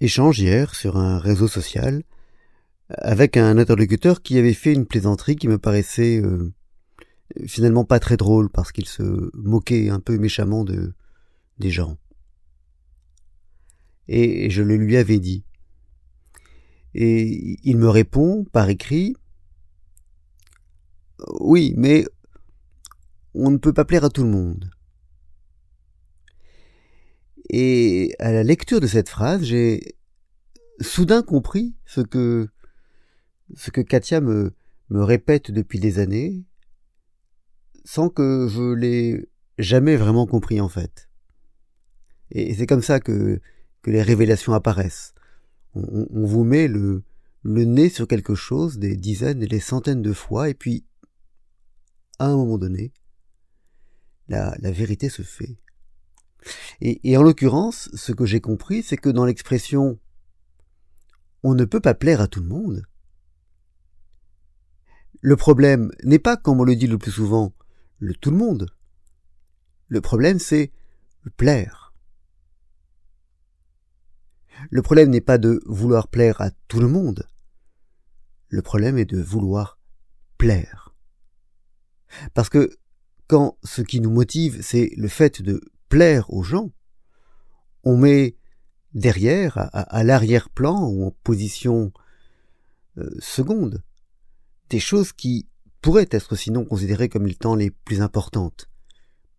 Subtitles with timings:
[0.00, 2.02] échange hier sur un réseau social
[2.88, 6.52] avec un interlocuteur qui avait fait une plaisanterie qui me paraissait euh,
[7.46, 10.92] finalement pas très drôle parce qu'il se moquait un peu méchamment de
[11.58, 11.98] des gens.
[14.08, 15.44] Et je le lui avais dit.
[16.94, 19.14] Et il me répond par écrit
[21.38, 22.06] Oui, mais
[23.34, 24.70] on ne peut pas plaire à tout le monde.
[27.48, 29.96] Et à la lecture de cette phrase, j'ai
[30.80, 32.48] soudain compris ce que
[33.56, 34.54] ce que Katia me,
[34.90, 36.44] me répète depuis des années,
[37.84, 41.08] sans que je l'ai jamais vraiment compris en fait.
[42.30, 43.40] Et c'est comme ça que,
[43.82, 45.14] que les révélations apparaissent.
[45.74, 47.02] On, vous met le,
[47.42, 50.84] le nez sur quelque chose des dizaines et des centaines de fois, et puis,
[52.18, 52.92] à un moment donné,
[54.28, 55.58] la, la vérité se fait.
[56.80, 59.98] Et, en l'occurrence, ce que j'ai compris, c'est que dans l'expression
[61.42, 62.82] on ne peut pas plaire à tout le monde,
[65.22, 67.54] le problème n'est pas, comme on le dit le plus souvent,
[67.98, 68.70] le tout le monde.
[69.88, 70.70] Le problème, c'est
[71.36, 71.94] plaire.
[74.70, 77.26] Le problème n'est pas de vouloir plaire à tout le monde.
[78.48, 79.78] Le problème est de vouloir
[80.36, 80.94] plaire.
[82.34, 82.76] Parce que
[83.26, 85.60] quand ce qui nous motive, c'est le fait de
[85.90, 86.70] plaire aux gens,
[87.84, 88.36] on met
[88.94, 91.92] derrière, à, l'arrière-plan ou en position
[92.96, 93.82] euh, seconde,
[94.70, 95.48] des choses qui
[95.82, 98.68] pourraient être sinon considérées comme étant les plus importantes.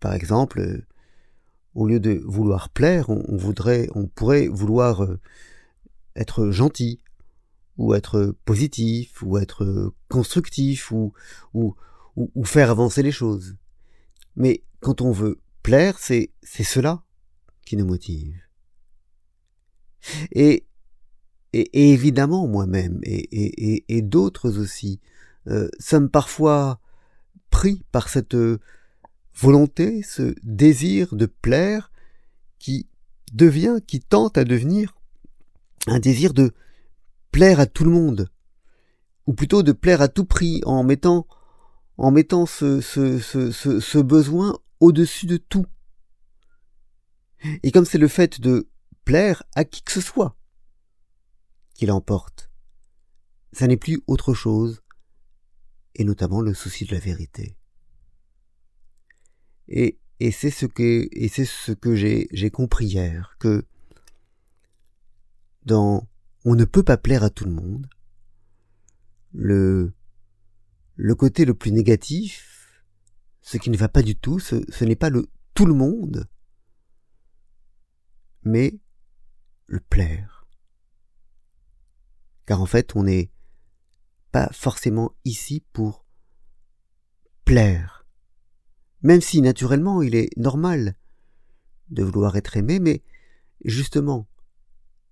[0.00, 0.86] Par exemple, euh,
[1.74, 5.20] au lieu de vouloir plaire, on, voudrait, on pourrait vouloir euh,
[6.16, 7.00] être gentil,
[7.78, 11.12] ou être positif, ou être constructif, ou,
[11.54, 11.76] ou,
[12.16, 13.56] ou faire avancer les choses.
[14.36, 17.02] Mais quand on veut plaire, c'est, cela
[17.64, 18.36] qui nous motive.
[20.32, 20.66] Et,
[21.52, 25.00] et, évidemment, moi-même, et, et, et d'autres aussi,
[25.48, 26.80] euh, sommes parfois
[27.50, 28.36] pris par cette
[29.34, 31.90] volonté, ce désir de plaire
[32.58, 32.88] qui
[33.32, 34.96] devient, qui tente à devenir
[35.86, 36.52] un désir de
[37.30, 38.30] plaire à tout le monde,
[39.26, 41.26] ou plutôt de plaire à tout prix en mettant
[41.96, 45.66] en mettant ce, ce, ce, ce besoin au-dessus de tout.
[47.62, 48.68] Et comme c'est le fait de
[49.04, 50.36] plaire à qui que ce soit
[51.74, 52.50] qui l'emporte,
[53.52, 54.82] ça n'est plus autre chose,
[55.94, 57.56] et notamment le souci de la vérité.
[59.68, 63.66] Et, et c'est ce que, et c'est ce que j'ai, j'ai compris hier, que
[65.64, 66.06] dans
[66.44, 67.88] on ne peut pas plaire à tout le monde,
[69.32, 69.94] le,
[70.96, 72.59] le côté le plus négatif,
[73.50, 76.28] ce qui ne va pas du tout, ce, n'est pas le tout le monde,
[78.44, 78.78] mais
[79.66, 80.46] le plaire.
[82.46, 83.32] Car en fait, on n'est
[84.30, 86.06] pas forcément ici pour
[87.44, 88.06] plaire.
[89.02, 90.94] Même si naturellement il est normal
[91.88, 93.02] de vouloir être aimé, mais
[93.64, 94.28] justement,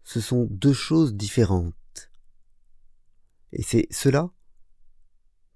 [0.04, 2.12] ce sont deux choses différentes.
[3.50, 4.30] Et c'est cela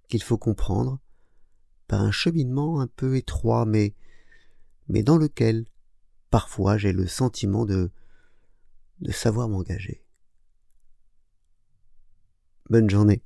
[0.08, 0.98] qu'il faut comprendre
[1.96, 3.94] un cheminement un peu étroit, mais,
[4.88, 5.66] mais dans lequel
[6.30, 7.90] parfois j'ai le sentiment de,
[9.00, 10.04] de savoir m'engager.
[12.70, 13.22] Bonne journée.